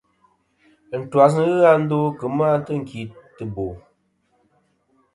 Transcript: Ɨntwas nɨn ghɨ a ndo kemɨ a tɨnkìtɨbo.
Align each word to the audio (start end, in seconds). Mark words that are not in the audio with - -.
Ɨntwas 0.97 1.33
nɨn 1.37 1.51
ghɨ 1.57 1.63
a 1.71 1.73
ndo 1.83 1.97
kemɨ 2.19 2.43
a 2.53 2.63
tɨnkìtɨbo. 2.65 3.65